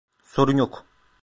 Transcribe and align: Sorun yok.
Sorun 0.23 0.57
yok. 0.57 0.85